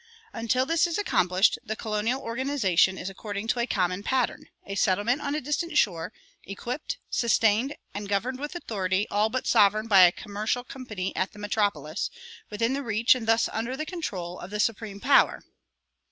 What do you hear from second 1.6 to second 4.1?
the colonial organization is according to a common